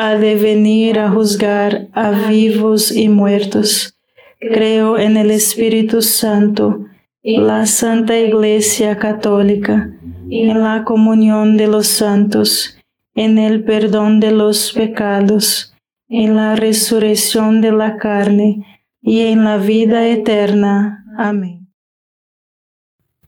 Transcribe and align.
ha 0.00 0.14
de 0.14 0.36
venir 0.36 1.00
a 1.00 1.10
juzgar 1.10 1.88
a 1.92 2.10
vivos 2.28 2.92
y 2.92 3.08
muertos. 3.08 3.98
Creo 4.38 4.96
en 4.96 5.16
el 5.16 5.32
Espíritu 5.32 6.02
Santo, 6.02 6.86
la 7.24 7.66
Santa 7.66 8.16
Iglesia 8.16 8.96
Católica, 8.96 9.90
en 10.30 10.62
la 10.62 10.84
comunión 10.84 11.56
de 11.56 11.66
los 11.66 11.88
santos, 11.88 12.78
en 13.16 13.38
el 13.38 13.64
perdón 13.64 14.20
de 14.20 14.30
los 14.30 14.72
pecados, 14.72 15.74
en 16.08 16.36
la 16.36 16.54
resurrección 16.54 17.60
de 17.60 17.72
la 17.72 17.96
carne 17.96 18.84
y 19.02 19.22
en 19.22 19.42
la 19.42 19.56
vida 19.56 20.06
eterna. 20.06 21.04
Amén. 21.18 21.66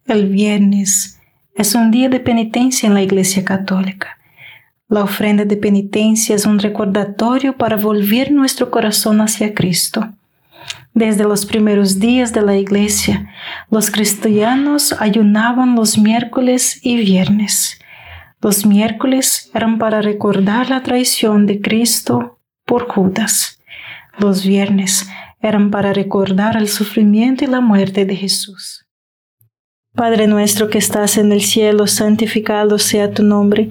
El 0.06 0.28
viernes 0.28 1.18
es 1.56 1.74
un 1.74 1.90
día 1.90 2.08
de 2.08 2.20
penitencia 2.20 2.86
en 2.86 2.94
la 2.94 3.02
Iglesia 3.02 3.44
Católica. 3.44 4.19
La 4.90 5.04
ofrenda 5.04 5.44
de 5.44 5.56
penitencia 5.56 6.34
es 6.34 6.46
un 6.46 6.58
recordatorio 6.58 7.56
para 7.56 7.76
volver 7.76 8.32
nuestro 8.32 8.72
corazón 8.72 9.20
hacia 9.20 9.54
Cristo. 9.54 10.08
Desde 10.94 11.22
los 11.22 11.46
primeros 11.46 12.00
días 12.00 12.32
de 12.32 12.42
la 12.42 12.56
iglesia, 12.56 13.30
los 13.70 13.88
cristianos 13.88 14.92
ayunaban 14.98 15.76
los 15.76 15.96
miércoles 15.96 16.80
y 16.82 16.96
viernes. 16.96 17.78
Los 18.42 18.66
miércoles 18.66 19.48
eran 19.54 19.78
para 19.78 20.02
recordar 20.02 20.70
la 20.70 20.82
traición 20.82 21.46
de 21.46 21.60
Cristo 21.60 22.40
por 22.66 22.88
Judas. 22.88 23.60
Los 24.18 24.44
viernes 24.44 25.08
eran 25.40 25.70
para 25.70 25.92
recordar 25.92 26.56
el 26.56 26.66
sufrimiento 26.66 27.44
y 27.44 27.46
la 27.46 27.60
muerte 27.60 28.06
de 28.06 28.16
Jesús. 28.16 28.86
Padre 29.94 30.26
nuestro 30.26 30.68
que 30.68 30.78
estás 30.78 31.16
en 31.16 31.30
el 31.32 31.42
cielo, 31.42 31.86
santificado 31.86 32.78
sea 32.78 33.12
tu 33.12 33.22
nombre 33.22 33.70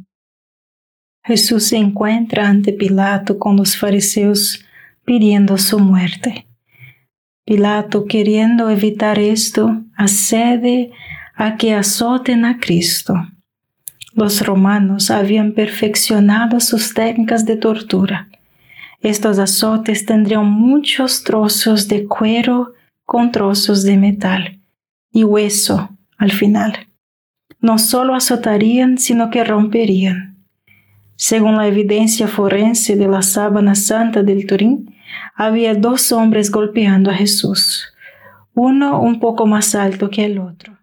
Jesús 1.23 1.65
se 1.65 1.77
encuentra 1.77 2.47
ante 2.47 2.73
Pilato 2.73 3.37
con 3.37 3.55
los 3.55 3.77
fariseos 3.77 4.65
pidiendo 5.05 5.57
su 5.57 5.79
muerte. 5.79 6.47
Pilato, 7.45 8.05
queriendo 8.05 8.69
evitar 8.69 9.19
esto, 9.19 9.83
accede 9.95 10.91
a 11.35 11.57
que 11.57 11.73
azoten 11.73 12.45
a 12.45 12.59
Cristo. 12.59 13.15
Los 14.13 14.45
romanos 14.45 15.09
habían 15.09 15.53
perfeccionado 15.53 16.59
sus 16.59 16.93
técnicas 16.93 17.45
de 17.45 17.55
tortura. 17.55 18.29
Estos 18.99 19.39
azotes 19.39 20.05
tendrían 20.05 20.45
muchos 20.45 21.23
trozos 21.23 21.87
de 21.87 22.05
cuero 22.05 22.73
con 23.05 23.31
trozos 23.31 23.83
de 23.83 23.97
metal 23.97 24.59
y 25.11 25.23
hueso 25.23 25.89
al 26.17 26.31
final. 26.31 26.87
No 27.59 27.77
solo 27.77 28.15
azotarían, 28.15 28.97
sino 28.97 29.29
que 29.29 29.43
romperían. 29.43 30.30
Según 31.23 31.55
la 31.55 31.67
evidencia 31.67 32.27
forense 32.27 32.95
de 32.95 33.07
la 33.07 33.21
sábana 33.21 33.75
santa 33.75 34.23
del 34.23 34.47
Turín, 34.47 34.95
había 35.35 35.75
dos 35.75 36.11
hombres 36.11 36.49
golpeando 36.49 37.11
a 37.11 37.13
Jesús, 37.13 37.93
uno 38.55 38.99
un 38.99 39.19
poco 39.19 39.45
más 39.45 39.75
alto 39.75 40.09
que 40.09 40.25
el 40.25 40.39
otro. 40.39 40.79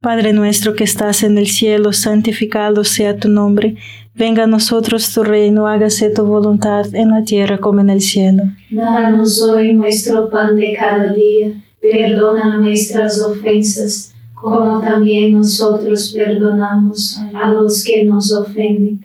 Padre 0.00 0.32
nuestro 0.32 0.76
que 0.76 0.84
estás 0.84 1.24
en 1.24 1.38
el 1.38 1.48
cielo, 1.48 1.92
santificado 1.92 2.84
sea 2.84 3.18
tu 3.18 3.28
nombre, 3.28 3.74
venga 4.14 4.44
a 4.44 4.46
nosotros 4.46 5.12
tu 5.12 5.24
reino, 5.24 5.66
hágase 5.66 6.10
tu 6.10 6.24
voluntad 6.24 6.94
en 6.94 7.10
la 7.10 7.24
tierra 7.24 7.58
como 7.58 7.80
en 7.80 7.90
el 7.90 8.02
cielo. 8.02 8.44
Danos 8.70 9.42
hoy 9.42 9.74
nuestro 9.74 10.30
pan 10.30 10.54
de 10.54 10.76
cada 10.78 11.12
día, 11.12 11.50
perdona 11.82 12.58
nuestras 12.58 13.20
ofensas, 13.20 14.14
como 14.34 14.80
también 14.80 15.32
nosotros 15.32 16.14
perdonamos 16.16 17.18
a 17.34 17.50
los 17.50 17.82
que 17.82 18.04
nos 18.04 18.32
ofenden, 18.32 19.04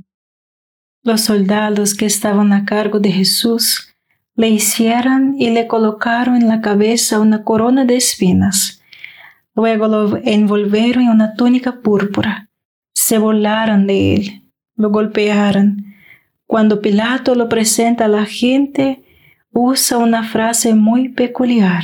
Los 1.03 1.21
soldados 1.21 1.95
que 1.95 2.05
estaban 2.05 2.53
a 2.53 2.63
cargo 2.63 2.99
de 2.99 3.11
Jesús 3.11 3.95
le 4.35 4.49
hicieron 4.49 5.33
y 5.35 5.49
le 5.49 5.65
colocaron 5.65 6.35
en 6.35 6.47
la 6.47 6.61
cabeza 6.61 7.19
una 7.19 7.43
corona 7.43 7.85
de 7.85 7.95
espinas. 7.95 8.83
Luego 9.55 9.87
lo 9.87 10.17
envolvieron 10.17 11.05
en 11.05 11.09
una 11.09 11.33
túnica 11.33 11.81
púrpura. 11.81 12.49
Se 12.93 13.17
volaron 13.17 13.87
de 13.87 14.13
él, 14.13 14.43
lo 14.75 14.91
golpearon. 14.91 15.85
Cuando 16.45 16.81
Pilato 16.81 17.33
lo 17.33 17.49
presenta 17.49 18.05
a 18.05 18.07
la 18.07 18.25
gente, 18.25 19.03
usa 19.51 19.97
una 19.97 20.23
frase 20.23 20.75
muy 20.75 21.09
peculiar. 21.09 21.83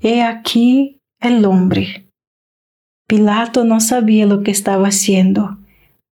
He 0.00 0.24
aquí 0.24 1.00
el 1.20 1.44
hombre. 1.44 2.10
Pilato 3.06 3.62
no 3.62 3.78
sabía 3.78 4.26
lo 4.26 4.42
que 4.42 4.50
estaba 4.50 4.88
haciendo 4.88 5.61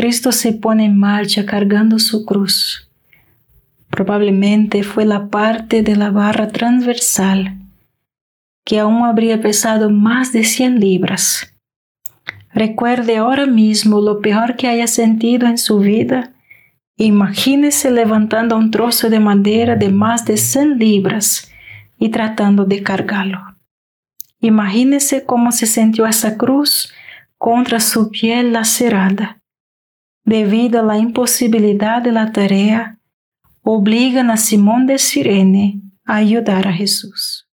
Cristo 0.00 0.32
se 0.32 0.54
pone 0.54 0.86
en 0.86 0.96
marcha 0.96 1.44
cargando 1.44 1.98
su 1.98 2.24
cruz. 2.24 2.88
Probablemente 3.90 4.82
fue 4.82 5.04
la 5.04 5.28
parte 5.28 5.82
de 5.82 5.94
la 5.94 6.10
barra 6.10 6.48
transversal 6.48 7.58
que 8.64 8.78
aún 8.78 9.04
habría 9.04 9.42
pesado 9.42 9.90
más 9.90 10.32
de 10.32 10.44
100 10.44 10.80
libras. 10.80 11.52
Recuerde 12.54 13.18
ahora 13.18 13.44
mismo 13.44 14.00
lo 14.00 14.22
peor 14.22 14.56
que 14.56 14.68
haya 14.68 14.86
sentido 14.86 15.46
en 15.46 15.58
su 15.58 15.80
vida. 15.80 16.32
Imagínese 16.96 17.90
levantando 17.90 18.56
un 18.56 18.70
trozo 18.70 19.10
de 19.10 19.20
madera 19.20 19.76
de 19.76 19.90
más 19.90 20.24
de 20.24 20.38
100 20.38 20.78
libras 20.78 21.52
y 21.98 22.08
tratando 22.08 22.64
de 22.64 22.82
cargarlo. 22.82 23.54
Imagínese 24.40 25.26
cómo 25.26 25.52
se 25.52 25.66
sintió 25.66 26.06
esa 26.06 26.38
cruz 26.38 26.90
contra 27.36 27.80
su 27.80 28.10
piel 28.10 28.54
lacerada. 28.54 29.39
La 30.30 30.96
imposibilidad 30.96 32.00
de 32.00 32.12
la 32.12 32.30
tarea, 32.30 33.00
obligan 33.62 34.30
a 34.30 34.36
Simón 34.36 34.86
de 34.86 34.98
Sirene 34.98 35.82
a 36.04 36.16
ayudar 36.16 36.68
a 36.68 36.72
Jesús. 36.72 37.48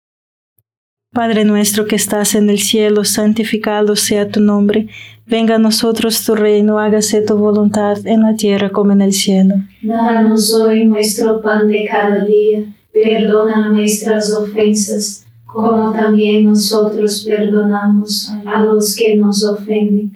Padre 1.10 1.46
nuestro 1.46 1.86
que 1.86 1.96
estás 1.96 2.34
en 2.34 2.50
el 2.50 2.58
cielo, 2.58 3.04
santificado 3.04 3.96
sea 3.96 4.28
tu 4.28 4.40
nombre. 4.40 4.88
Venga 5.24 5.54
a 5.54 5.58
nosotros 5.58 6.22
tu 6.22 6.34
reino, 6.34 6.78
hágase 6.78 7.22
tu 7.22 7.38
voluntad 7.38 8.06
en 8.06 8.20
la 8.20 8.36
tierra 8.36 8.68
como 8.68 8.92
en 8.92 9.00
el 9.00 9.14
cielo. 9.14 9.54
Danos 9.80 10.52
hoy 10.52 10.84
nuestro 10.84 11.40
pan 11.40 11.68
de 11.68 11.86
cada 11.90 12.26
día. 12.26 12.64
Perdona 12.92 13.70
nuestras 13.70 14.30
ofensas, 14.34 15.24
como 15.46 15.92
también 15.92 16.44
nosotros 16.44 17.24
perdonamos 17.26 18.30
a 18.44 18.62
los 18.62 18.94
que 18.94 19.16
nos 19.16 19.42
ofenden. 19.42 20.15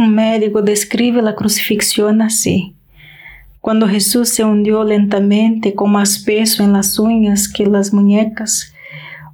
Un 0.00 0.14
médico 0.14 0.62
describe 0.62 1.20
la 1.20 1.34
crucifixión 1.34 2.22
así. 2.22 2.74
Cuando 3.60 3.86
Jesús 3.86 4.30
se 4.30 4.42
hundió 4.42 4.82
lentamente 4.82 5.74
con 5.74 5.92
más 5.92 6.20
peso 6.20 6.64
en 6.64 6.72
las 6.72 6.98
uñas 6.98 7.52
que 7.52 7.66
las 7.66 7.92
muñecas, 7.92 8.72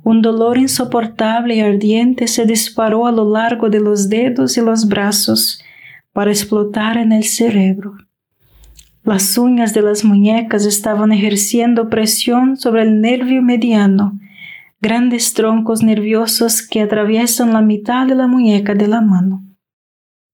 un 0.03 0.23
dolor 0.23 0.59
insoportable 0.59 1.55
y 1.55 1.61
ardiente 1.61 2.27
se 2.27 2.47
disparó 2.47 3.07
a 3.07 3.13
lo 3.13 3.31
largo 3.31 3.71
de 3.71 3.79
los 3.79 4.09
dedos 4.09 4.59
y 4.59 4.61
los 4.61 4.89
brazos 4.89 5.63
para 6.13 6.33
explotar 6.33 6.97
en 6.97 7.13
el 7.13 7.23
cerebro. 7.23 7.95
Las 9.05 9.39
uñas 9.39 9.73
de 9.73 9.83
las 9.83 10.03
muñecas 10.03 10.67
estaban 10.67 11.13
ejerciendo 11.13 11.89
presión 11.89 12.57
sobre 12.57 12.83
el 12.83 13.01
nervio 13.01 13.41
mediano, 13.41 14.19
grandes 14.81 15.33
troncos 15.33 15.85
nerviosos 15.85 16.61
que 16.61 16.83
atraviesan 16.83 17.53
la 17.53 17.61
mitad 17.61 18.09
de 18.09 18.17
la 18.17 18.27
muñeca 18.27 18.75
de 18.75 18.89
la 18.89 19.01
mano. 19.01 19.46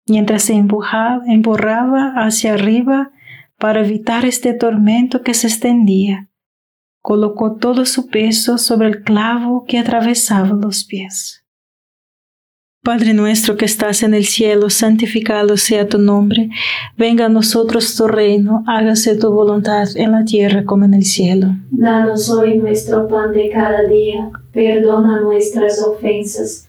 Mientras 0.09 0.43
se 0.43 0.55
empujaba, 0.55 1.23
emborraba 1.27 2.15
hacia 2.17 2.55
arriba 2.55 3.13
para 3.59 3.81
evitar 3.81 4.25
este 4.25 4.55
tormento 4.55 5.23
que 5.23 5.35
se 5.35 5.47
extendía, 5.47 6.29
colocó 7.01 7.57
todo 7.57 7.87
su 7.87 8.09
peso 8.09 8.59
sobre 8.59 8.89
el 8.89 9.03
clavo 9.05 9.65
que 9.65 9.79
atravesaba 9.79 10.49
los 10.49 10.85
pies. 10.85 11.43
Padre 12.85 13.15
nuestro 13.15 13.57
que 13.57 13.65
estás 13.65 14.03
en 14.03 14.13
el 14.13 14.25
cielo, 14.25 14.69
santificado 14.69 15.57
sea 15.57 15.89
tu 15.89 15.99
nombre. 15.99 16.51
Venga 16.97 17.27
a 17.27 17.29
nosotros 17.29 17.95
tu 17.95 18.09
reino, 18.09 18.65
hágase 18.67 19.17
tu 19.17 19.31
voluntad 19.31 19.87
en 19.95 20.11
la 20.11 20.25
tierra 20.25 20.65
como 20.65 20.85
en 20.85 20.95
el 20.95 21.05
cielo. 21.05 21.47
Danos 21.71 22.29
hoy 22.29 22.59
nuestro 22.59 23.07
pan 23.07 23.33
de 23.33 23.51
cada 23.51 23.85
día, 23.85 24.33
perdona 24.53 25.21
nuestras 25.21 25.81
ofensas, 25.81 26.69